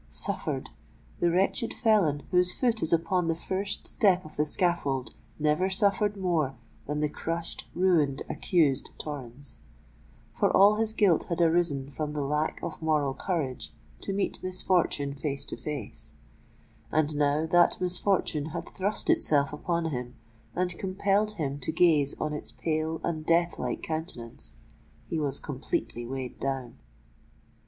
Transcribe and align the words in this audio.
Suffered!—the 0.09 1.29
wretched 1.29 1.75
felon 1.75 2.23
whose 2.31 2.51
foot 2.51 2.81
is 2.81 2.91
upon 2.91 3.27
the 3.27 3.35
first 3.35 3.85
step 3.85 4.25
of 4.25 4.35
the 4.35 4.47
scaffold, 4.47 5.13
never 5.37 5.69
suffered 5.69 6.17
more 6.17 6.55
than 6.87 7.01
the 7.01 7.07
crushed, 7.07 7.67
ruined, 7.75 8.23
accused 8.27 8.89
Torrens;—for 8.97 10.49
all 10.57 10.77
his 10.77 10.91
guilt 10.93 11.25
had 11.25 11.39
arisen 11.39 11.91
from 11.91 12.13
the 12.13 12.23
lack 12.23 12.59
of 12.63 12.81
moral 12.81 13.13
courage 13.13 13.75
to 13.99 14.11
meet 14.11 14.41
misfortune 14.41 15.13
face 15.13 15.45
to 15.45 15.55
face; 15.55 16.13
and 16.91 17.15
now 17.15 17.45
that 17.45 17.79
misfortune 17.79 18.47
had 18.47 18.67
thrust 18.69 19.07
itself 19.07 19.53
upon 19.53 19.91
him, 19.91 20.15
and 20.55 20.79
compelled 20.79 21.33
him 21.33 21.59
to 21.59 21.71
gaze 21.71 22.15
on 22.19 22.33
its 22.33 22.51
pale 22.51 22.99
and 23.03 23.23
death 23.27 23.59
like 23.59 23.83
countenance, 23.83 24.55
he 25.07 25.19
was 25.19 25.39
completely 25.39 26.07
weighed 26.07 26.39
down. 26.39 26.79